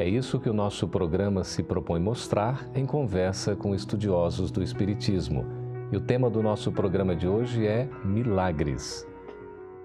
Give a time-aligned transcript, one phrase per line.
[0.00, 5.44] É isso que o nosso programa se propõe mostrar em conversa com estudiosos do Espiritismo.
[5.92, 9.06] E o tema do nosso programa de hoje é Milagres.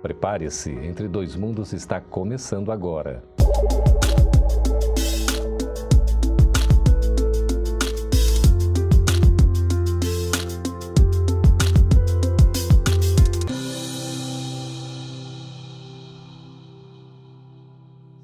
[0.02, 3.26] Prepare-se, Entre Dois Mundos está começando agora.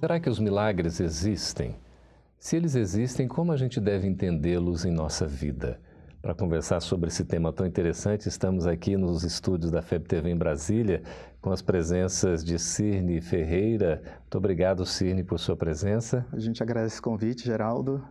[0.02, 1.76] Será que os milagres existem?
[2.40, 5.80] Se eles existem, como a gente deve entendê-los em nossa vida?
[6.24, 10.36] Para conversar sobre esse tema tão interessante, estamos aqui nos estúdios da FEB TV em
[10.36, 11.04] Brasília,
[11.40, 14.02] com as presenças de Cirne Ferreira.
[14.22, 16.26] Muito obrigado, Cirne, por sua presença.
[16.32, 18.04] A gente agradece o convite, Geraldo.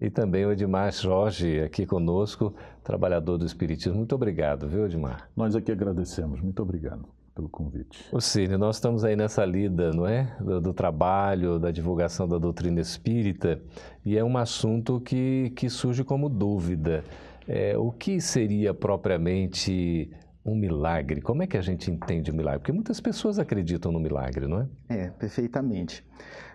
[0.00, 3.98] E também o Edmar Jorge, aqui conosco, trabalhador do Espiritismo.
[3.98, 5.30] Muito obrigado, viu, Edmar?
[5.36, 6.40] Nós aqui agradecemos.
[6.40, 8.02] Muito obrigado pelo convite.
[8.10, 10.34] O Cine, nós estamos aí nessa lida, não é?
[10.40, 13.60] Do, do, trabalho, da divulgação da doutrina espírita,
[14.04, 17.04] e é um assunto que, que surge como dúvida.
[17.46, 20.10] É, o que seria propriamente
[20.46, 21.20] um milagre?
[21.20, 22.60] Como é que a gente entende o milagre?
[22.60, 24.68] Porque muitas pessoas acreditam no milagre, não é?
[24.88, 26.06] É, perfeitamente.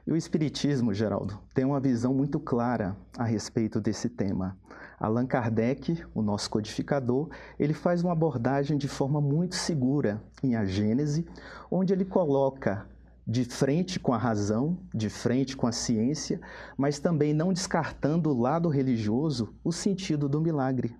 [0.08, 4.58] E o Espiritismo, Geraldo, tem uma visão muito clara a respeito desse tema.
[4.97, 10.64] Allan Kardec, o nosso codificador, ele faz uma abordagem de forma muito segura em A
[10.64, 11.28] Gênese,
[11.69, 12.88] onde ele coloca
[13.28, 16.39] de frente com a razão, de frente com a ciência,
[16.78, 20.95] mas também não descartando o lado religioso o sentido do milagre.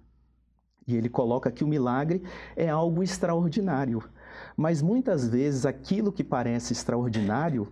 [0.88, 2.24] E ele coloca que o milagre
[2.56, 4.04] é algo extraordinário,
[4.58, 7.68] mas muitas vezes aquilo que parece extraordinário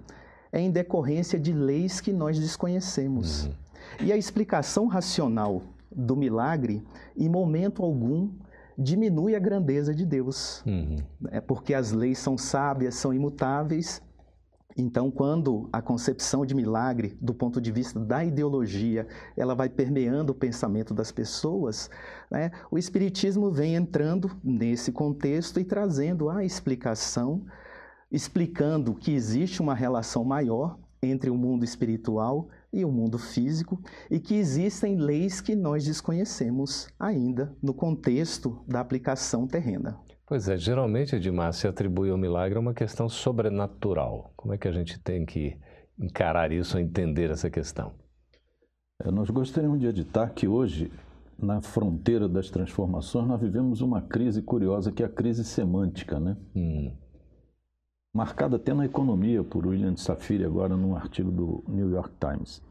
[0.51, 3.45] é em decorrência de leis que nós desconhecemos.
[3.45, 3.53] Uhum.
[4.01, 5.61] E a explicação racional
[5.91, 6.83] do milagre,
[7.17, 8.29] em momento algum,
[8.77, 10.63] diminui a grandeza de Deus.
[10.65, 10.97] Uhum.
[11.31, 14.01] É porque as leis são sábias, são imutáveis.
[14.81, 20.31] Então, quando a concepção de milagre, do ponto de vista da ideologia, ela vai permeando
[20.31, 21.89] o pensamento das pessoas,
[22.31, 27.45] né, o Espiritismo vem entrando nesse contexto e trazendo a explicação,
[28.09, 34.17] explicando que existe uma relação maior entre o mundo espiritual e o mundo físico e
[34.17, 39.99] que existem leis que nós desconhecemos ainda no contexto da aplicação terrena.
[40.29, 44.31] Pois é, geralmente, Edmar, se atribui ao milagre a uma questão sobrenatural.
[44.37, 45.57] Como é que a gente tem que
[45.99, 47.93] encarar isso, entender essa questão?
[49.03, 50.91] É, nós gostaríamos de editar que hoje,
[51.37, 56.37] na fronteira das transformações, nós vivemos uma crise curiosa que é a crise semântica, né?
[56.55, 56.95] Hum
[58.13, 62.61] marcada até na economia por William Safire, agora num artigo do New York Times.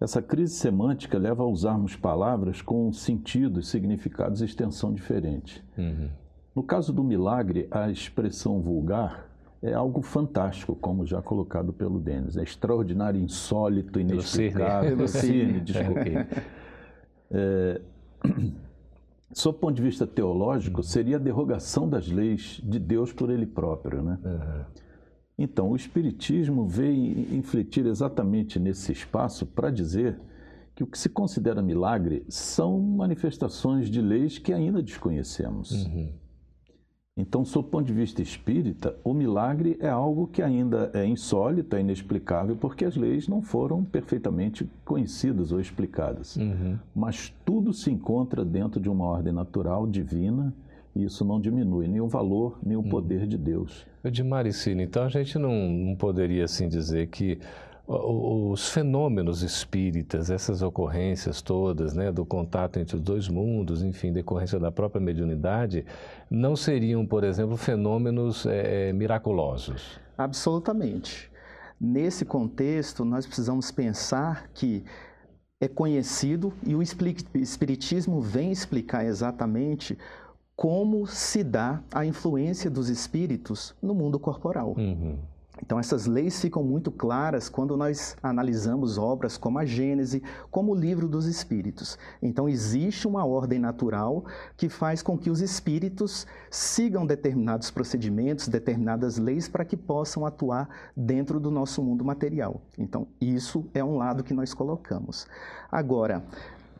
[0.00, 5.62] Essa crise semântica leva a usarmos palavras com sentidos, significados e extensão diferente.
[5.76, 6.08] Uhum.
[6.56, 9.28] No caso do milagre, a expressão vulgar
[9.62, 12.38] é algo fantástico, como já colocado pelo Denis.
[12.38, 14.96] É extraordinário, insólito, inexplicável.
[14.96, 16.12] Lucine, desculpe.
[17.30, 17.80] É,
[19.34, 23.44] sob o ponto de vista teológico, seria a derrogação das leis de Deus por ele
[23.44, 24.00] próprio.
[24.00, 24.18] Né?
[24.24, 24.64] Uhum.
[25.36, 30.18] Então, o Espiritismo veio infletir exatamente nesse espaço para dizer
[30.74, 35.84] que o que se considera milagre são manifestações de leis que ainda desconhecemos.
[35.84, 36.12] Uhum.
[37.18, 41.74] Então, sob o ponto de vista espírita, o milagre é algo que ainda é insólito,
[41.74, 46.36] é inexplicável, porque as leis não foram perfeitamente conhecidas ou explicadas.
[46.36, 46.78] Uhum.
[46.94, 50.52] Mas tudo se encontra dentro de uma ordem natural, divina,
[50.94, 52.88] e isso não diminui nem o valor, nem o uhum.
[52.90, 53.86] poder de Deus.
[54.04, 57.38] De Maricina, então a gente não, não poderia assim dizer que
[57.88, 64.58] os fenômenos espíritas, essas ocorrências todas, né, do contato entre os dois mundos, enfim, decorrência
[64.58, 65.86] da própria mediunidade,
[66.28, 70.00] não seriam, por exemplo, fenômenos é, miraculosos?
[70.18, 71.30] Absolutamente.
[71.80, 74.82] Nesse contexto, nós precisamos pensar que
[75.60, 79.96] é conhecido e o Espiritismo vem explicar exatamente
[80.56, 84.74] como se dá a influência dos espíritos no mundo corporal.
[84.76, 85.18] Uhum.
[85.62, 90.74] Então, essas leis ficam muito claras quando nós analisamos obras como a Gênese, como o
[90.74, 91.98] Livro dos Espíritos.
[92.22, 94.24] Então, existe uma ordem natural
[94.56, 100.68] que faz com que os espíritos sigam determinados procedimentos, determinadas leis, para que possam atuar
[100.96, 102.60] dentro do nosso mundo material.
[102.78, 105.26] Então, isso é um lado que nós colocamos.
[105.70, 106.22] Agora,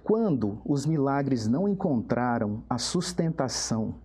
[0.07, 3.97] Quando os milagres não encontraram a sustentação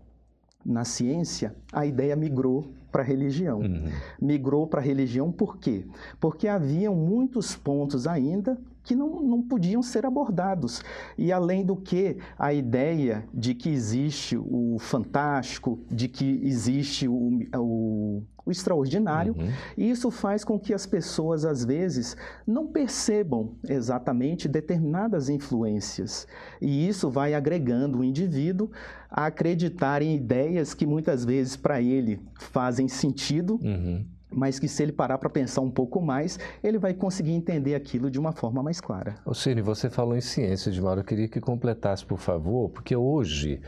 [0.66, 3.60] na ciência, a ideia migrou para a religião.
[3.60, 3.90] Uhum.
[4.22, 5.86] Migrou para a religião por quê?
[6.20, 10.84] Porque haviam muitos pontos ainda que não, não podiam ser abordados.
[11.18, 17.40] E além do que, a ideia de que existe o fantástico, de que existe o,
[17.56, 19.52] o, o extraordinário, uhum.
[19.78, 26.28] isso faz com que as pessoas, às vezes, não percebam exatamente determinadas influências.
[26.60, 28.72] E isso vai agregando o indivíduo
[29.10, 33.60] a acreditar em ideias que muitas vezes para ele fazem sentido.
[33.62, 37.76] Uhum mas que se ele parar para pensar um pouco mais, ele vai conseguir entender
[37.76, 39.16] aquilo de uma forma mais clara.
[39.26, 43.62] Ô Cine, você falou em ciência, Edmar, eu queria que completasse, por favor, porque hoje,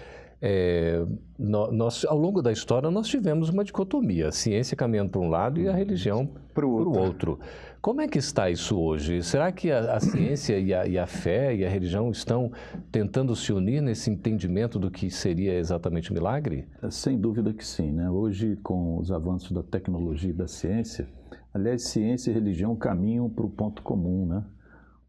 [0.46, 1.02] é,
[1.40, 5.58] nós, ao longo da história, nós tivemos uma dicotomia, a ciência caminhando para um lado
[5.58, 7.00] e a religião para o outro.
[7.00, 7.40] outro.
[7.82, 9.24] Como é que está isso hoje?
[9.24, 12.52] Será que a, a ciência e a, e a, fé e a religião estão
[12.92, 16.68] tentando se unir nesse entendimento do que seria exatamente o milagre?
[16.82, 17.94] É, sem dúvida que sim.
[17.94, 18.10] Né?
[18.10, 21.08] Hoje, com os avanços da tecnologia e da ciência,
[21.54, 24.26] aliás, ciência e religião caminham para o ponto comum.
[24.26, 24.44] Né?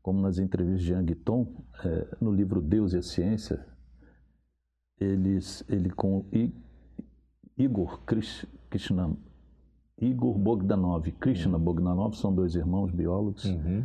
[0.00, 1.48] Como nas entrevistas de Yang Tom,
[1.84, 3.73] é, no livro Deus e a Ciência,
[5.00, 6.24] eles, ele com
[7.56, 8.00] Igor
[8.70, 9.16] Krishnam,
[10.00, 11.64] Igor Bogdanov e Krishna uhum.
[11.64, 13.44] Bogdanov são dois irmãos biólogos.
[13.44, 13.84] Uhum.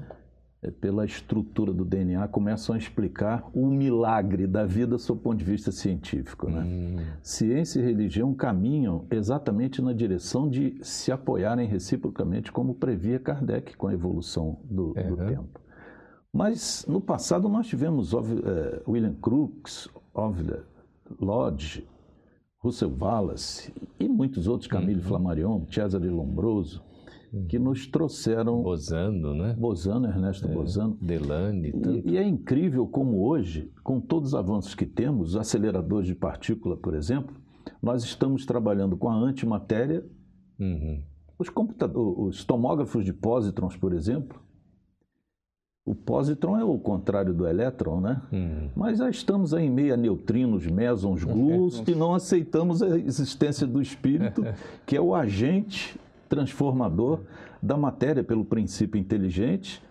[0.61, 5.37] É, pela estrutura do DNA, começam a explicar o milagre da vida sob o ponto
[5.37, 6.49] de vista científico.
[6.49, 6.59] Né?
[6.59, 7.05] Uhum.
[7.23, 13.87] Ciência e religião caminham exatamente na direção de se apoiarem reciprocamente, como previa Kardec com
[13.87, 15.61] a evolução do, do tempo.
[16.33, 18.19] Mas no passado nós tivemos uh,
[18.85, 20.59] William Crookes, Orville
[21.19, 21.87] Lodge,
[22.61, 25.07] Russell Wallace e muitos outros, Camille uhum.
[25.07, 26.83] Flammarion, Cesare Lombroso,
[27.31, 27.47] uhum.
[27.47, 28.61] que nos trouxeram...
[28.61, 29.55] Bozano, né?
[29.57, 30.97] Bozano, Ernesto é, Bozano.
[31.01, 31.69] Delane.
[31.69, 36.75] E, e, é incrível como hoje, com todos os avanços que temos, aceleradores de partícula,
[36.75, 37.35] por exemplo,
[37.81, 40.05] nós estamos trabalhando com a antimatéria.
[40.59, 41.01] Uhum.
[41.37, 41.49] Os,
[42.17, 44.41] os tomógrafos de pósitrons, por exemplo,
[45.85, 48.21] o pósitron é o contrário do elétron, né?
[48.31, 48.69] Hum.
[48.75, 53.65] Mas já estamos aí em meio a neutrinos, mesons, gluons, que não aceitamos a existência
[53.65, 54.45] do espírito,
[54.85, 57.21] que é o agente transformador
[57.61, 59.81] da matéria pelo princípio inteligente,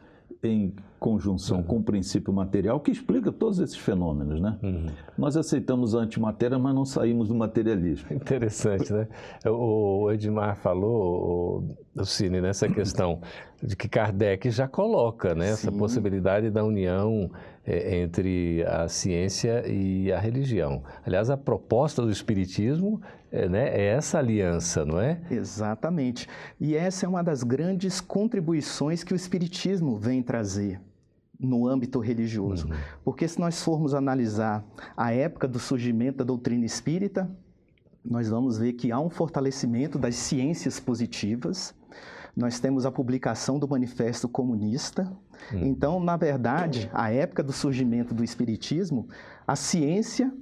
[0.43, 1.63] em conjunção uhum.
[1.63, 4.59] com o princípio material que explica todos esses fenômenos, né?
[4.63, 4.87] Uhum.
[5.17, 8.13] Nós aceitamos a antimatéria, mas não saímos do materialismo.
[8.13, 9.09] Interessante, né?
[9.47, 11.65] O Edmar falou,
[11.95, 13.21] o Cine, nessa questão
[13.63, 17.31] de que Kardec já coloca né, essa possibilidade da união
[17.67, 20.83] é, entre a ciência e a religião.
[21.05, 23.01] Aliás, a proposta do Espiritismo
[23.31, 25.21] é, né, é essa aliança, não é?
[25.31, 26.29] Exatamente.
[26.61, 30.81] E essa é uma das grandes contribuições que o Espiritismo vem trazer
[31.39, 32.67] no âmbito religioso.
[32.67, 32.77] Uhum.
[33.05, 34.65] Porque se nós formos analisar
[34.97, 37.31] a época do surgimento da doutrina espírita,
[38.05, 41.75] nós vamos ver que há um fortalecimento das ciências positivas.
[42.37, 45.13] Nós temos a publicação do Manifesto Comunista.
[45.53, 45.67] Uhum.
[45.67, 49.09] Então, na verdade, a época do surgimento do espiritismo,
[49.47, 50.33] a ciência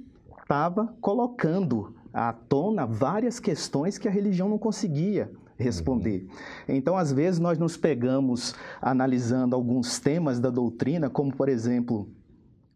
[0.41, 6.23] estava colocando à tona várias questões que a religião não conseguia responder.
[6.23, 6.75] Uhum.
[6.75, 12.09] Então, às vezes, nós nos pegamos analisando alguns temas da doutrina, como, por exemplo,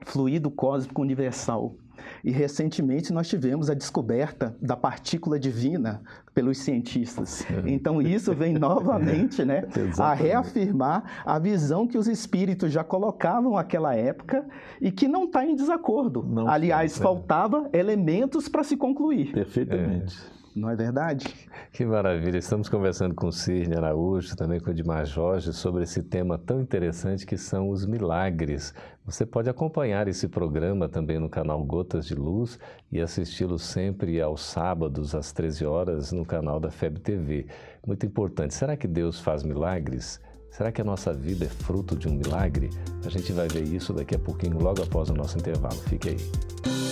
[0.05, 1.75] fluido cósmico universal.
[2.23, 6.01] E recentemente nós tivemos a descoberta da partícula divina
[6.33, 7.45] pelos cientistas.
[7.49, 7.69] É.
[7.69, 9.67] Então isso vem novamente né,
[9.99, 14.45] a reafirmar a visão que os espíritos já colocavam naquela época
[14.79, 16.23] e que não está em desacordo.
[16.23, 17.01] Não Aliás, é.
[17.03, 19.31] faltava elementos para se concluir.
[19.31, 20.17] Perfeitamente.
[20.37, 20.40] É.
[20.55, 21.33] Não é verdade?
[21.71, 22.37] Que maravilha.
[22.37, 26.61] Estamos conversando com o Cirne Araújo, também com o Edmar Jorge, sobre esse tema tão
[26.61, 28.73] interessante que são os milagres.
[29.05, 32.59] Você pode acompanhar esse programa também no canal Gotas de Luz
[32.91, 37.45] e assisti-lo sempre aos sábados, às 13 horas, no canal da FEB TV.
[37.87, 38.53] Muito importante.
[38.53, 40.19] Será que Deus faz milagres?
[40.49, 42.69] Será que a nossa vida é fruto de um milagre?
[43.05, 45.77] A gente vai ver isso daqui a pouquinho, logo após o nosso intervalo.
[45.87, 46.90] Fique aí.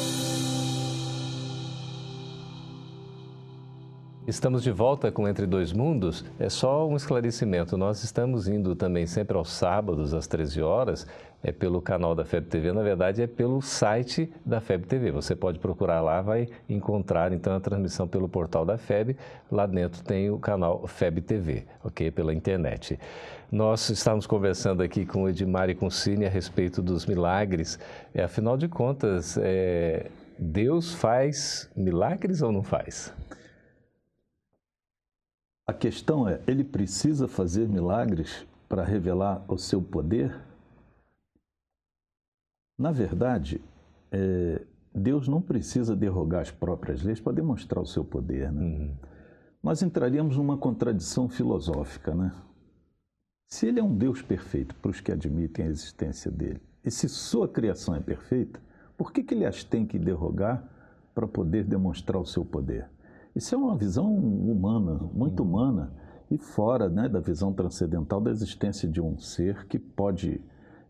[4.29, 6.23] Estamos de volta com Entre Dois Mundos.
[6.37, 7.75] É só um esclarecimento.
[7.75, 11.07] Nós estamos indo também sempre aos sábados, às 13 horas,
[11.41, 12.71] é pelo canal da FEB TV.
[12.71, 15.09] Na verdade, é pelo site da FEB TV.
[15.09, 19.17] Você pode procurar lá, vai encontrar então a transmissão pelo portal da FEB.
[19.51, 22.11] Lá dentro tem o canal FEB TV, ok?
[22.11, 22.99] Pela internet.
[23.51, 27.79] Nós estamos conversando aqui com o Edmar e com o Cine a respeito dos milagres.
[28.13, 30.05] É, afinal de contas, é,
[30.37, 33.11] Deus faz milagres ou não faz?
[35.69, 40.35] A questão é: ele precisa fazer milagres para revelar o seu poder?
[42.75, 43.61] Na verdade,
[44.11, 48.51] é, Deus não precisa derrogar as próprias leis para demonstrar o seu poder.
[48.51, 48.63] Né?
[48.63, 48.95] Uhum.
[49.61, 52.15] Nós entraríamos numa contradição filosófica.
[52.15, 52.33] Né?
[53.47, 57.07] Se ele é um Deus perfeito para os que admitem a existência dele, e se
[57.07, 58.59] sua criação é perfeita,
[58.97, 60.67] por que, que ele as tem que derrogar
[61.13, 62.89] para poder demonstrar o seu poder?
[63.35, 65.91] Isso é uma visão humana, muito humana,
[66.29, 70.41] e fora né, da visão transcendental da existência de um ser que pode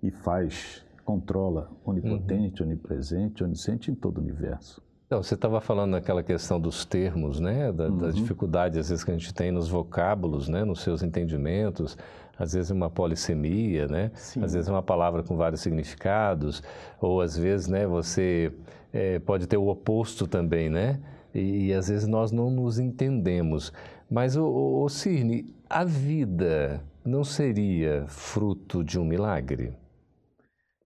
[0.02, 2.70] e faz controla, onipotente, uhum.
[2.70, 4.82] onipresente, onisciente em todo o universo.
[5.08, 7.72] Então, você estava falando naquela questão dos termos, né?
[7.72, 7.98] Da, uhum.
[7.98, 10.64] Das dificuldades, às vezes, que a gente tem nos vocábulos, né?
[10.64, 11.98] Nos seus entendimentos.
[12.38, 14.12] Às vezes uma polissemia, né?
[14.14, 14.44] Sim.
[14.44, 16.62] Às vezes uma palavra com vários significados.
[17.02, 17.88] Ou, às vezes, né?
[17.88, 18.54] Você
[18.94, 21.00] é, pode ter o oposto também, né?
[21.34, 23.72] E, às vezes nós não nos entendemos.
[24.10, 29.74] Mas, o Cirne, a vida não seria fruto de um milagre?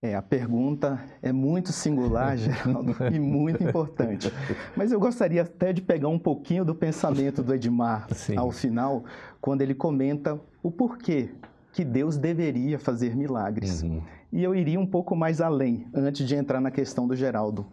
[0.03, 4.29] É, a pergunta é muito singular, Geraldo, e muito importante.
[4.75, 8.35] Mas eu gostaria até de pegar um pouquinho do pensamento do Edmar Sim.
[8.35, 9.05] ao final,
[9.39, 11.29] quando ele comenta o porquê
[11.71, 13.81] que Deus deveria fazer milagres.
[13.81, 14.01] Uhum.
[14.31, 17.65] E eu iria um pouco mais além, antes de entrar na questão do Geraldo.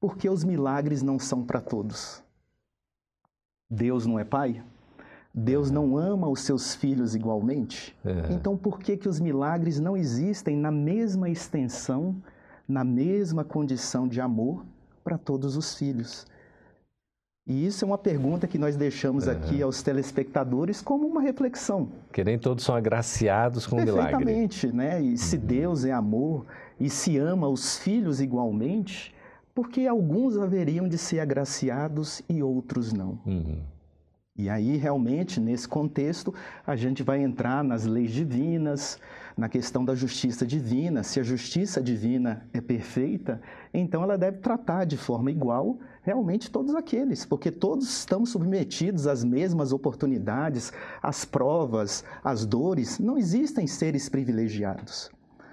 [0.00, 2.22] Porque os milagres não são para todos.
[3.68, 4.64] Deus não é pai?
[5.32, 7.96] Deus não ama os seus filhos igualmente?
[8.04, 8.32] É.
[8.32, 12.16] Então, por que, que os milagres não existem na mesma extensão,
[12.66, 14.64] na mesma condição de amor
[15.04, 16.26] para todos os filhos?
[17.46, 19.32] E isso é uma pergunta que nós deixamos é.
[19.32, 21.88] aqui aos telespectadores como uma reflexão.
[22.12, 24.16] Que nem todos são agraciados com o milagre.
[24.16, 25.00] Perfeitamente, né?
[25.00, 25.46] E se uhum.
[25.46, 26.44] Deus é amor
[26.78, 29.14] e se ama os filhos igualmente,
[29.54, 33.18] por que alguns haveriam de ser agraciados e outros não?
[33.26, 33.62] Uhum.
[34.40, 36.32] E aí, realmente, nesse contexto,
[36.66, 38.98] a gente vai entrar nas leis divinas,
[39.36, 41.02] na questão da justiça divina.
[41.02, 43.38] Se a justiça divina é perfeita,
[43.74, 49.22] então ela deve tratar de forma igual realmente todos aqueles, porque todos estamos submetidos às
[49.22, 52.98] mesmas oportunidades, às provas, às dores.
[52.98, 55.10] Não existem seres privilegiados.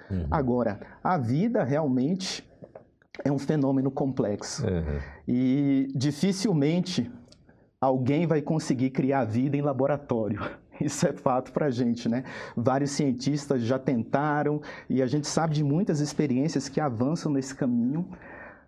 [0.10, 0.28] Uhum.
[0.32, 2.47] Agora, a vida realmente
[3.24, 4.66] é um fenômeno complexo.
[4.66, 5.00] Uhum.
[5.28, 7.12] E dificilmente
[7.80, 10.42] alguém vai conseguir criar vida em laboratório.
[10.80, 12.24] Isso é fato para a gente, né?
[12.56, 18.08] Vários cientistas já tentaram e a gente sabe de muitas experiências que avançam nesse caminho,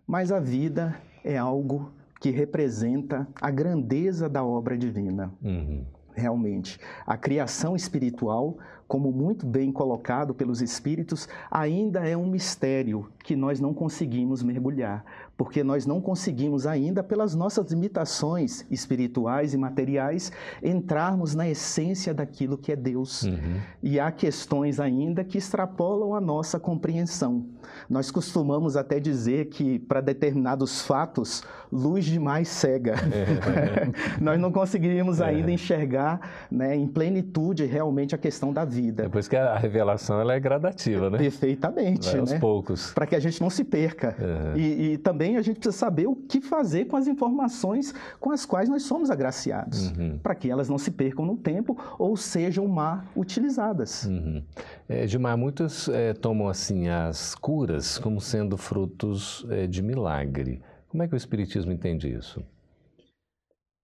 [0.07, 5.31] mas a vida é algo que representa a grandeza da obra divina.
[5.41, 5.85] Uhum.
[6.13, 6.79] Realmente.
[7.05, 8.57] A criação espiritual,
[8.89, 15.05] como muito bem colocado pelos espíritos, ainda é um mistério que nós não conseguimos mergulhar
[15.39, 22.57] porque nós não conseguimos ainda, pelas nossas limitações espirituais e materiais, entrarmos na essência daquilo
[22.57, 23.23] que é Deus.
[23.23, 23.61] Uhum.
[23.81, 27.45] E há questões ainda que extrapolam a nossa compreensão.
[27.89, 31.41] Nós costumamos até dizer que, para determinados fatos,
[31.71, 32.95] luz demais cega.
[32.95, 33.89] É.
[34.21, 35.25] nós não conseguiríamos é.
[35.27, 38.78] ainda enxergar né, em plenitude realmente a questão da vida.
[38.91, 41.17] Depois que a revelação ela é gradativa, né?
[41.17, 42.09] Perfeitamente.
[42.09, 42.39] Vai aos né?
[42.39, 42.91] poucos.
[42.93, 44.15] Para que a gente não se perca.
[44.19, 44.57] Uhum.
[44.57, 48.31] E, e também também a gente precisa saber o que fazer com as informações com
[48.31, 50.17] as quais nós somos agraciados, uhum.
[50.17, 54.05] para que elas não se percam no tempo ou sejam mal utilizadas.
[54.05, 54.41] Uhum.
[54.87, 60.61] É, Gilmar, muitos é, tomam assim as curas como sendo frutos é, de milagre.
[60.87, 62.41] Como é que o Espiritismo entende isso?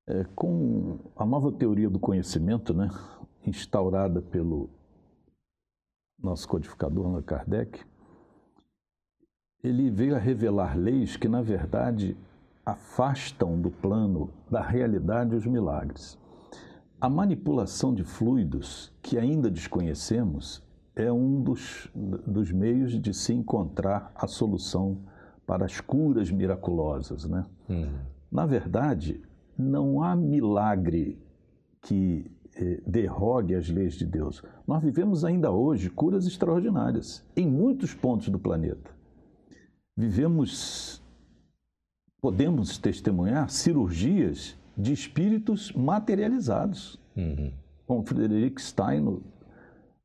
[0.09, 2.89] É, com a nova teoria do conhecimento, né,
[3.45, 4.71] instaurada pelo
[6.25, 7.81] nosso codificador Allan Kardec,
[9.63, 12.17] ele veio a revelar leis que, na verdade,
[12.65, 16.19] afastam do plano da realidade os milagres.
[17.01, 20.63] A manipulação de fluidos, que ainda desconhecemos,
[20.97, 24.99] é um dos, dos meios de se encontrar a solução
[25.47, 27.25] para as curas miraculosas.
[27.27, 27.45] Né?
[27.69, 27.99] Uhum.
[28.31, 29.21] Na verdade,
[29.57, 31.19] não há milagre
[31.83, 32.31] que
[32.87, 34.43] derrogue as leis de Deus.
[34.67, 38.95] Nós vivemos ainda hoje curas extraordinárias em muitos pontos do planeta
[39.97, 41.03] vivemos,
[42.21, 47.01] podemos testemunhar cirurgias de espíritos materializados.
[47.17, 47.53] Uhum.
[47.87, 49.23] Como Frederick Stein, no,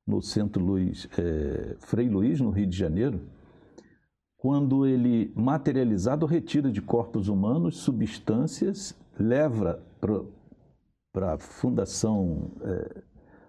[0.05, 3.21] no Centro Luiz, é, Frei Luiz, no Rio de Janeiro,
[4.37, 9.83] quando ele, materializado, retira de corpos humanos substâncias, leva
[11.11, 13.01] para a Fundação, é,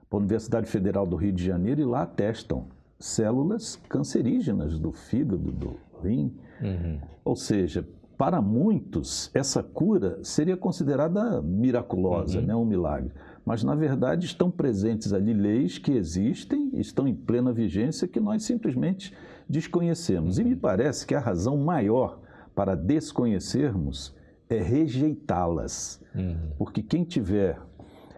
[0.08, 2.66] para a Universidade Federal do Rio de Janeiro e lá testam
[2.98, 6.34] células cancerígenas do fígado, do, rim.
[6.60, 6.98] Uhum.
[7.24, 7.86] Ou seja,
[8.16, 12.46] para muitos, essa cura seria considerada miraculosa, uhum.
[12.46, 13.12] né, um milagre.
[13.44, 18.42] Mas, na verdade, estão presentes ali leis que existem, estão em plena vigência, que nós
[18.42, 19.14] simplesmente
[19.48, 20.38] desconhecemos.
[20.38, 22.20] E me parece que a razão maior
[22.54, 24.14] para desconhecermos
[24.50, 26.02] é rejeitá-las.
[26.14, 26.50] Uhum.
[26.58, 27.58] Porque quem tiver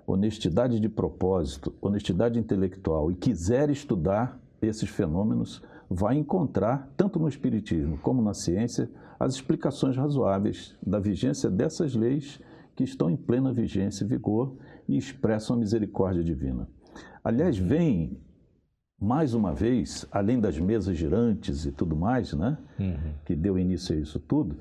[0.06, 7.98] honestidade de propósito, honestidade intelectual e quiser estudar esses fenômenos, vai encontrar, tanto no Espiritismo
[7.98, 12.40] como na ciência, as explicações razoáveis da vigência dessas leis
[12.74, 14.56] que estão em plena vigência e vigor
[14.88, 16.66] e expressam a misericórdia divina.
[17.22, 18.18] Aliás, vem
[18.98, 23.12] mais uma vez, além das mesas girantes e tudo mais, né, uhum.
[23.24, 24.56] que deu início a isso tudo,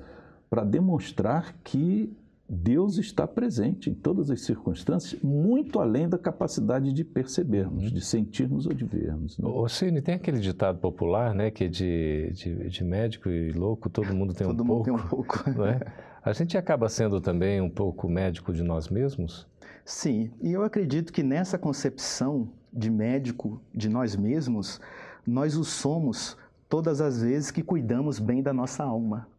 [0.52, 2.14] para demonstrar que
[2.46, 8.66] Deus está presente em todas as circunstâncias, muito além da capacidade de percebermos, de sentirmos
[8.66, 9.38] ou de vermos.
[9.38, 9.48] Né?
[9.48, 13.88] Ô, Cine, tem aquele ditado popular, né, que é de, de, de médico e louco,
[13.88, 14.84] todo mundo tem todo um mundo pouco.
[14.84, 15.42] Tem um pouco.
[15.56, 15.80] Não é?
[16.22, 19.48] A gente acaba sendo também um pouco médico de nós mesmos?
[19.86, 24.78] Sim, e eu acredito que nessa concepção de médico de nós mesmos,
[25.26, 26.36] nós o somos
[26.68, 29.31] todas as vezes que cuidamos bem da nossa alma.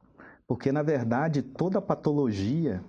[0.53, 2.83] Porque, na verdade, toda patologia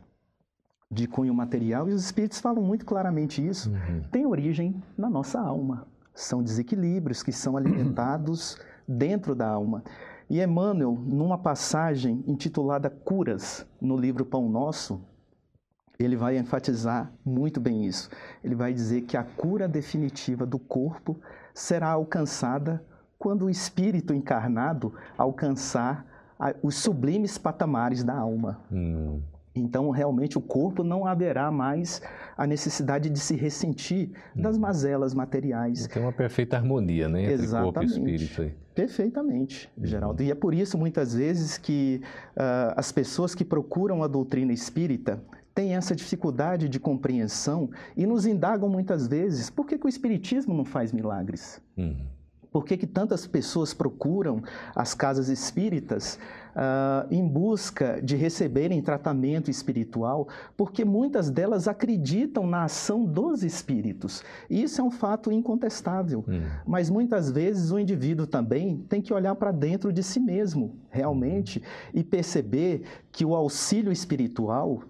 [0.91, 4.03] de cunho material, e os espíritos falam muito claramente isso, uhum.
[4.13, 5.87] tem origem na nossa alma.
[6.13, 9.83] São desequilíbrios que são alimentados dentro da alma.
[10.29, 15.01] E Emmanuel, numa passagem intitulada Curas, no livro Pão Nosso,
[15.99, 18.11] ele vai enfatizar muito bem isso.
[18.45, 21.19] Ele vai dizer que a cura definitiva do corpo
[21.55, 22.85] será alcançada
[23.19, 26.13] quando o espírito encarnado alcançar
[26.63, 28.61] os sublimes patamares da alma.
[28.73, 29.21] Hum.
[29.57, 32.03] Então, realmente, o corpo não haverá mais
[32.37, 34.61] a necessidade de se ressentir das hum.
[34.61, 35.87] mazelas materiais.
[35.87, 37.23] Tem uma perfeita harmonia, né?
[37.23, 37.73] Entre Exatamente.
[37.73, 38.43] corpo e espírito.
[38.43, 38.55] Aí.
[38.75, 39.87] Perfeitamente, uhum.
[39.87, 40.23] Geraldo.
[40.23, 42.01] E é por isso, muitas vezes, que
[42.37, 45.23] uh, as pessoas que procuram a doutrina espírita
[45.55, 50.53] têm essa dificuldade de compreensão e nos indagam muitas vezes por que, que o Espiritismo
[50.53, 51.61] não faz milagres?
[51.77, 52.05] Uhum.
[52.55, 54.41] Por que, que tantas pessoas procuram
[54.77, 56.21] as casas espíritas
[56.55, 60.29] uh, em busca de receberem tratamento espiritual?
[60.57, 64.23] Porque muitas delas acreditam na ação dos espíritos.
[64.49, 66.25] E isso é um fato incontestável.
[66.29, 66.43] Hum.
[66.65, 71.59] Mas muitas vezes o indivíduo também tem que olhar para dentro de si mesmo, realmente,
[71.59, 71.91] hum.
[71.93, 74.85] e perceber que o auxílio espiritual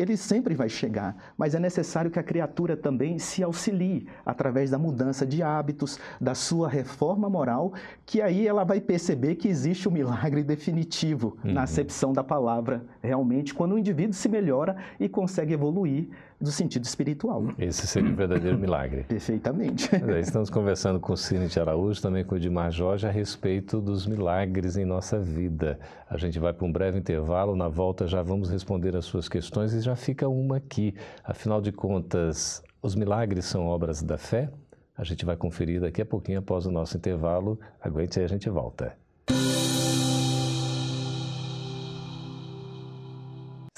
[0.00, 4.78] ele sempre vai chegar, mas é necessário que a criatura também se auxilie através da
[4.78, 7.72] mudança de hábitos, da sua reforma moral,
[8.06, 11.52] que aí ela vai perceber que existe o um milagre definitivo uhum.
[11.52, 16.08] na acepção da palavra, realmente, quando o indivíduo se melhora e consegue evoluir
[16.40, 17.52] do sentido espiritual.
[17.58, 19.04] Esse seria o verdadeiro milagre.
[19.04, 19.90] Perfeitamente.
[20.18, 24.06] Estamos conversando com o Cine de Araújo, também com o Edmar Jorge, a respeito dos
[24.06, 25.78] milagres em nossa vida.
[26.08, 29.74] A gente vai para um breve intervalo, na volta já vamos responder as suas questões
[29.74, 30.94] e já fica uma aqui.
[31.22, 34.50] Afinal de contas, os milagres são obras da fé?
[34.96, 37.58] A gente vai conferir daqui a pouquinho após o nosso intervalo.
[37.80, 38.99] Aguente aí, a gente volta.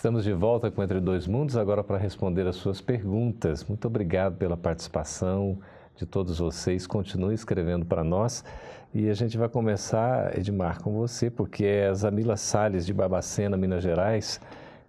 [0.02, 3.64] Estamos de volta com Entre Dois Mundos, agora para responder as suas perguntas.
[3.64, 5.60] Muito obrigado pela participação
[5.94, 6.88] de todos vocês.
[6.88, 8.44] Continue escrevendo para nós.
[8.92, 13.56] E a gente vai começar, Edmar, com você, porque é a Zamila Salles, de Babacena,
[13.56, 14.40] Minas Gerais.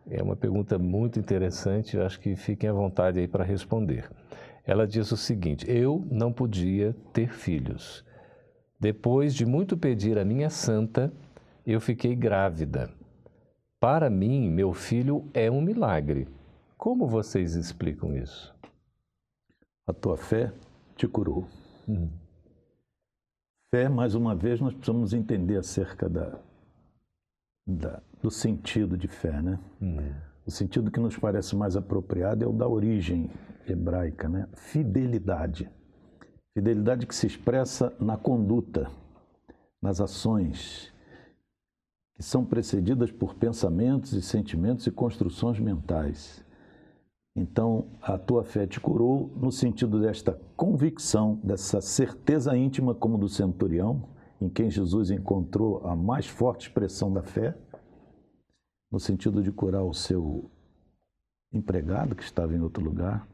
[0.10, 4.10] É uma pergunta muito interessante, acho que fiquem à vontade aí para responder.
[4.66, 8.04] Ela diz o seguinte: Eu não podia ter filhos.
[8.80, 11.14] Depois de muito pedir a minha santa,
[11.68, 12.90] eu fiquei grávida.
[13.84, 16.26] Para mim, meu filho é um milagre.
[16.78, 18.56] Como vocês explicam isso?
[19.86, 20.54] A tua fé
[20.96, 21.46] te curou.
[21.86, 22.08] Hum.
[23.76, 26.40] Fé, mais uma vez, nós precisamos entender acerca da,
[27.68, 29.60] da do sentido de fé, né?
[29.82, 30.14] Hum.
[30.46, 33.30] O sentido que nos parece mais apropriado é o da origem
[33.68, 34.48] hebraica, né?
[34.54, 35.70] Fidelidade.
[36.58, 38.90] Fidelidade que se expressa na conduta,
[39.82, 40.93] nas ações,
[42.16, 46.44] que são precedidas por pensamentos e sentimentos e construções mentais.
[47.36, 53.28] Então, a tua fé te curou no sentido desta convicção, dessa certeza íntima, como do
[53.28, 54.08] centurião,
[54.40, 57.58] em quem Jesus encontrou a mais forte expressão da fé,
[58.92, 60.52] no sentido de curar o seu
[61.52, 63.28] empregado que estava em outro lugar,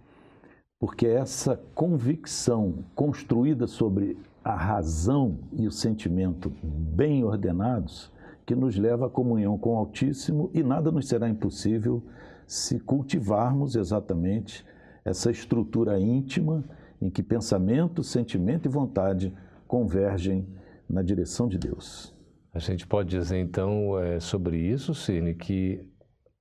[0.80, 8.10] porque essa convicção construída sobre a razão e o sentimento bem ordenados
[8.50, 12.04] que nos leva à comunhão com o Altíssimo e nada nos será impossível
[12.48, 14.66] se cultivarmos exatamente
[15.06, 16.68] essa estrutura íntima
[17.00, 19.32] em que pensamento, sentimento e vontade
[19.68, 20.48] convergem
[20.90, 22.12] na direção de Deus.
[22.52, 25.88] A gente pode dizer então é, sobre isso, Cine, que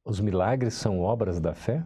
[0.03, 1.85] os milagres são obras da fé?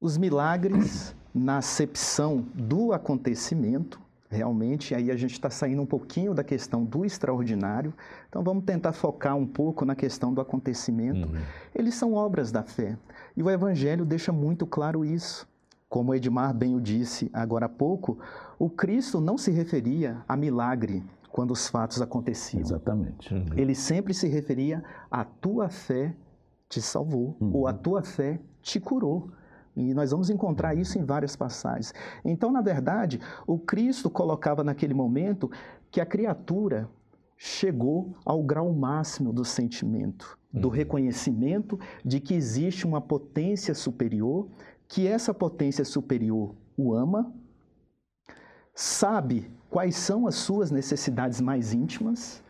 [0.00, 4.00] Os milagres, na acepção do acontecimento,
[4.30, 7.92] realmente, aí a gente está saindo um pouquinho da questão do extraordinário,
[8.28, 11.28] então vamos tentar focar um pouco na questão do acontecimento.
[11.28, 11.40] Uhum.
[11.74, 12.96] Eles são obras da fé.
[13.36, 15.48] E o Evangelho deixa muito claro isso.
[15.88, 18.18] Como Edmar bem o disse agora há pouco,
[18.56, 22.62] o Cristo não se referia a milagre quando os fatos aconteciam.
[22.62, 23.34] Exatamente.
[23.34, 23.46] Uhum.
[23.56, 26.14] Ele sempre se referia a tua fé
[26.68, 27.50] te salvou, uhum.
[27.52, 29.28] ou a tua fé te curou.
[29.76, 31.94] E nós vamos encontrar isso em várias passagens.
[32.24, 35.50] Então, na verdade, o Cristo colocava naquele momento
[35.90, 36.88] que a criatura
[37.36, 40.74] chegou ao grau máximo do sentimento, do uhum.
[40.74, 44.48] reconhecimento de que existe uma potência superior,
[44.86, 47.32] que essa potência superior o ama,
[48.74, 52.42] sabe quais são as suas necessidades mais íntimas,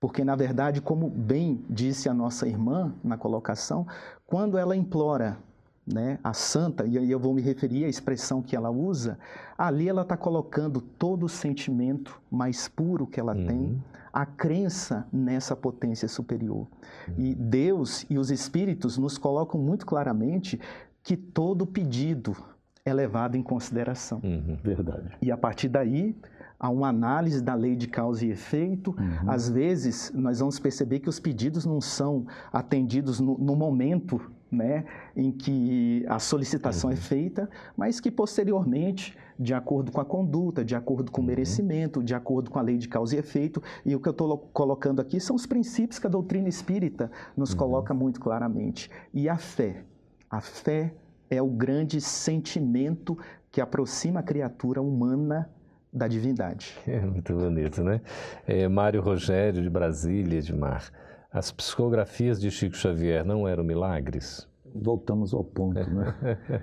[0.00, 3.86] porque na verdade, como bem disse a nossa irmã na colocação,
[4.26, 5.38] quando ela implora
[5.86, 9.18] né, a santa, e aí eu vou me referir à expressão que ela usa,
[9.58, 13.46] ali ela está colocando todo o sentimento mais puro que ela uhum.
[13.46, 16.66] tem, a crença nessa potência superior.
[17.08, 17.14] Uhum.
[17.16, 20.60] E Deus e os Espíritos nos colocam muito claramente
[21.02, 22.36] que todo pedido
[22.84, 24.20] é levado em consideração.
[24.22, 24.58] Uhum.
[24.62, 25.16] Verdade.
[25.20, 26.16] E a partir daí,
[26.62, 28.94] há uma análise da lei de causa e efeito.
[28.96, 29.28] Uhum.
[29.30, 34.84] Às vezes, nós vamos perceber que os pedidos não são atendidos no, no momento né,
[35.16, 36.98] em que a solicitação é uhum.
[36.98, 41.28] é feita, mas que posteriormente, de acordo com a conduta, de acordo com o uhum.
[41.28, 44.38] merecimento, de acordo com a lei de causa e efeito, e o que eu estou
[44.52, 47.56] colocando aqui são os princípios que a doutrina espírita nos uhum.
[47.56, 48.88] coloca muito claramente.
[49.12, 49.82] E a fé.
[50.30, 50.94] A fé
[51.28, 53.18] é o grande sentimento
[53.50, 55.50] que aproxima a criatura humana
[55.92, 56.74] da divindade.
[56.86, 58.00] É muito bonito, né?
[58.46, 60.90] É, Mário Rogério, de Brasília, de Mar.
[61.30, 64.48] As psicografias de Chico Xavier não eram milagres?
[64.74, 66.14] Voltamos ao ponto, né?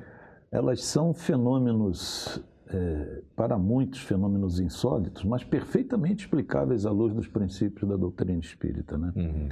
[0.52, 7.88] Elas são fenômenos, é, para muitos, fenômenos insólitos, mas perfeitamente explicáveis à luz dos princípios
[7.88, 9.14] da doutrina espírita, né?
[9.16, 9.50] Uhum.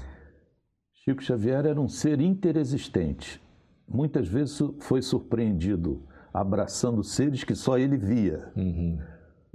[1.03, 3.41] Chico Xavier era um ser interexistente.
[3.87, 8.51] Muitas vezes foi surpreendido abraçando seres que só ele via.
[8.55, 8.99] Uhum.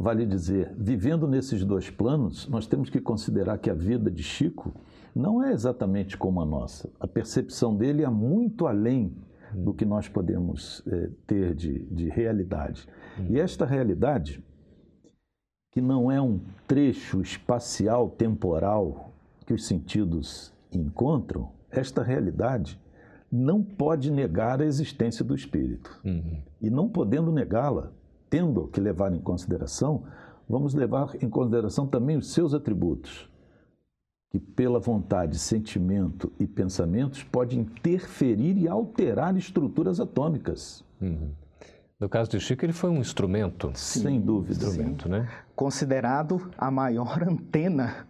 [0.03, 4.75] Vale dizer, vivendo nesses dois planos, nós temos que considerar que a vida de Chico
[5.15, 6.91] não é exatamente como a nossa.
[6.99, 9.15] A percepção dele é muito além
[9.55, 12.89] do que nós podemos é, ter de, de realidade.
[13.31, 14.45] E esta realidade,
[15.71, 19.15] que não é um trecho espacial, temporal
[19.47, 22.77] que os sentidos encontram, esta realidade
[23.31, 25.97] não pode negar a existência do espírito.
[26.05, 26.43] Uhum.
[26.61, 27.93] E não podendo negá-la,
[28.33, 30.05] tendo que levar em consideração,
[30.49, 33.31] vamos levar em consideração também os seus atributos
[34.31, 40.83] que pela vontade, sentimento e pensamentos pode interferir e alterar estruturas atômicas.
[40.99, 41.33] Uhum.
[42.01, 43.71] No caso de Chico, ele foi um instrumento.
[43.75, 44.65] Sim, Sem dúvida.
[44.65, 45.29] Instrumento, né?
[45.55, 48.07] Considerado a maior antena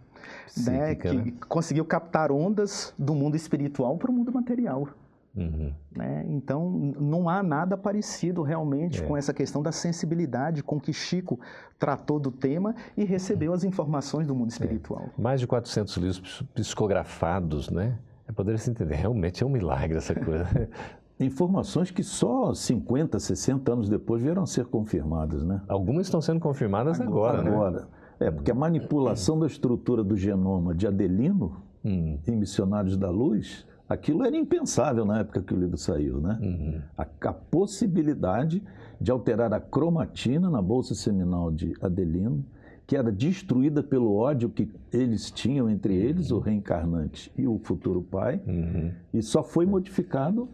[0.65, 1.33] né, que né?
[1.49, 4.87] conseguiu captar ondas do mundo espiritual para o mundo material.
[5.35, 5.73] Uhum.
[5.95, 6.25] Né?
[6.27, 6.69] Então,
[6.99, 9.05] não há nada parecido realmente é.
[9.05, 11.39] com essa questão da sensibilidade com que Chico
[11.79, 14.53] tratou do tema e recebeu as informações do mundo é.
[14.53, 15.09] espiritual.
[15.17, 15.21] É.
[15.21, 17.97] Mais de 400 livros psicografados, né?
[18.27, 20.47] É poder se entender, realmente é um milagre essa coisa.
[21.19, 25.61] Informações que só 50, 60 anos depois vieram a ser confirmadas, né?
[25.67, 27.55] Algumas estão sendo confirmadas agora, agora né?
[27.55, 27.87] Agora.
[28.19, 32.17] É, porque a manipulação da estrutura do genoma de Adelino hum.
[32.25, 36.39] em Missionários da Luz Aquilo era impensável na época que o livro saiu, né?
[36.41, 36.81] Uhum.
[36.97, 38.63] A, a, possibilidade
[38.99, 42.43] de alterar a cromatina na bolsa seminal de Adelino,
[42.87, 46.37] que era destruída pelo ódio que eles tinham entre eles, uhum.
[46.37, 48.91] o reencarnante e o futuro pai, uhum.
[49.13, 50.47] e só foi modificado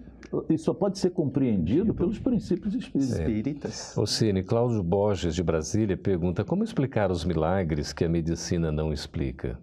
[0.48, 3.98] e só pode ser compreendido pelos princípios espíritas.
[3.98, 8.94] O Cine, Cláudio Borges, de Brasília, pergunta como explicar os milagres que a medicina não
[8.94, 9.58] explica?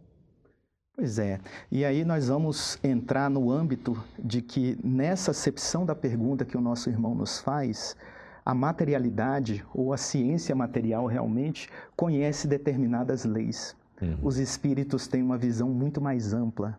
[0.97, 1.39] Pois é.
[1.71, 6.61] E aí nós vamos entrar no âmbito de que nessa acepção da pergunta que o
[6.61, 7.95] nosso irmão nos faz,
[8.43, 13.77] a materialidade ou a ciência material realmente conhece determinadas leis.
[14.01, 14.17] Uhum.
[14.23, 16.79] Os espíritos têm uma visão muito mais ampla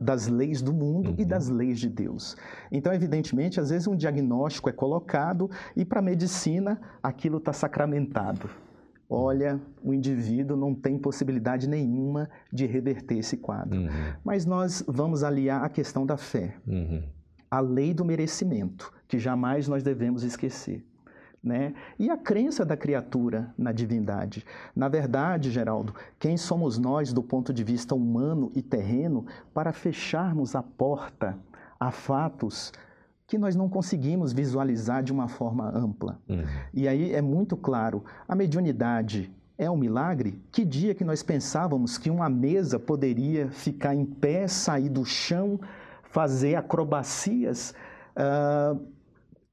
[0.00, 1.16] das leis do mundo uhum.
[1.18, 2.36] e das leis de Deus.
[2.70, 8.48] Então, evidentemente, às vezes um diagnóstico é colocado e para a medicina aquilo está sacramentado
[9.08, 13.78] olha, o indivíduo não tem possibilidade nenhuma de reverter esse quadro.
[13.80, 13.88] Uhum.
[14.24, 17.02] Mas nós vamos aliar a questão da fé, uhum.
[17.50, 20.84] a lei do merecimento, que jamais nós devemos esquecer.
[21.42, 21.74] Né?
[21.98, 24.46] E a crença da criatura na divindade.
[24.74, 30.54] Na verdade, Geraldo, quem somos nós do ponto de vista humano e terreno para fecharmos
[30.54, 31.38] a porta
[31.78, 32.72] a fatos
[33.26, 36.20] que nós não conseguimos visualizar de uma forma ampla.
[36.28, 36.44] Uhum.
[36.72, 40.42] E aí é muito claro, a mediunidade é um milagre?
[40.50, 45.60] Que dia que nós pensávamos que uma mesa poderia ficar em pé, sair do chão,
[46.02, 47.74] fazer acrobacias,
[48.16, 48.80] uh,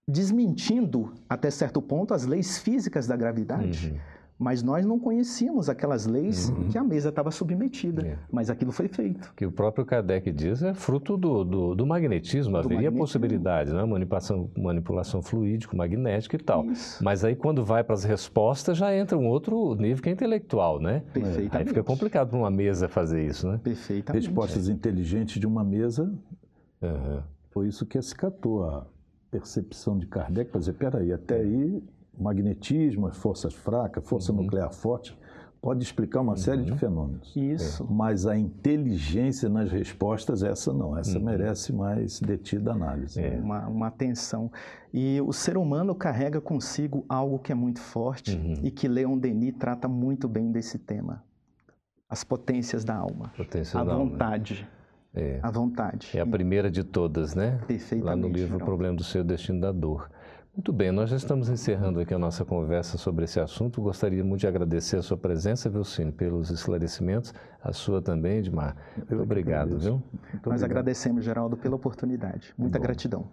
[0.07, 3.91] desmentindo até certo ponto as leis físicas da gravidade?
[3.91, 4.10] Uhum.
[4.41, 6.69] Mas nós não conhecíamos aquelas leis uhum.
[6.69, 8.17] que a mesa estava submetida, é.
[8.31, 9.31] mas aquilo foi feito.
[9.35, 12.97] Que o próprio Kardec diz é fruto do, do, do magnetismo, do haveria magnetismo.
[12.97, 13.85] possibilidade, né?
[13.85, 16.65] manipulação, manipulação fluídico-magnética e tal.
[16.65, 17.03] Isso.
[17.03, 20.79] Mas aí quando vai para as respostas já entra um outro nível que é intelectual,
[20.79, 21.03] né?
[21.13, 21.57] Perfeitamente.
[21.57, 23.59] Aí fica complicado para uma mesa fazer isso, né?
[23.63, 24.25] Perfeitamente.
[24.25, 24.71] Respostas é.
[24.71, 26.11] inteligentes de uma mesa,
[26.81, 27.21] uhum.
[27.51, 28.87] foi isso que acicatou a
[29.29, 31.83] percepção de Kardec, para dizer, peraí, até aí
[32.17, 34.43] magnetismo, as forças fracas, força uhum.
[34.43, 35.17] nuclear forte,
[35.61, 36.37] pode explicar uma uhum.
[36.37, 36.77] série de uhum.
[36.77, 37.35] fenômenos.
[37.35, 37.83] Isso.
[37.83, 37.87] É.
[37.89, 40.97] Mas a inteligência nas respostas, essa não.
[40.97, 41.25] Essa uhum.
[41.25, 43.21] merece mais detida análise.
[43.21, 43.37] É.
[43.37, 44.51] Uma, uma atenção.
[44.93, 48.59] E o ser humano carrega consigo algo que é muito forte uhum.
[48.63, 51.23] e que Leon Denis trata muito bem desse tema.
[52.09, 53.31] As potências da alma.
[53.37, 54.67] Potência a da vontade.
[54.67, 54.81] Alma.
[55.13, 55.39] É.
[55.43, 56.09] A vontade.
[56.13, 57.59] É a primeira de todas, né?
[57.67, 58.03] Perfeitamente.
[58.03, 60.09] Lá no livro O Problema do Seu Destino da Dor.
[60.53, 63.81] Muito bem, nós já estamos encerrando aqui a nossa conversa sobre esse assunto.
[63.81, 67.33] Gostaria muito de agradecer a sua presença, Vilcine, pelos esclarecimentos,
[67.63, 68.75] a sua também, Edmar.
[68.97, 69.93] Muito obrigado, viu?
[69.93, 70.63] Muito Nós obrigado.
[70.65, 72.53] agradecemos, Geraldo, pela oportunidade.
[72.57, 72.83] Muita Bom.
[72.83, 73.27] gratidão.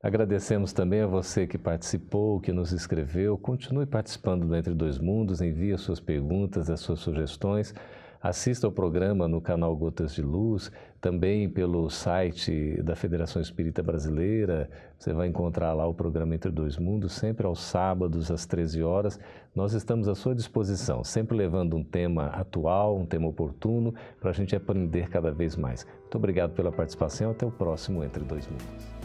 [0.00, 3.36] Agradecemos também a você que participou, que nos escreveu.
[3.36, 7.74] Continue participando do Entre Dois Mundos, envie as suas perguntas, as suas sugestões.
[8.22, 14.70] Assista ao programa no canal Gotas de Luz, também pelo site da Federação Espírita Brasileira.
[14.96, 19.18] Você vai encontrar lá o programa Entre Dois Mundos, sempre aos sábados, às 13 horas.
[19.52, 24.32] Nós estamos à sua disposição, sempre levando um tema atual, um tema oportuno, para a
[24.32, 25.84] gente aprender cada vez mais.
[26.02, 27.32] Muito obrigado pela participação.
[27.32, 29.02] Até o próximo Entre Dois Mundos.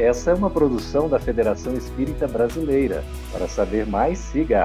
[0.00, 3.04] Essa é uma produção da Federação Espírita Brasileira.
[3.30, 4.64] Para saber mais, siga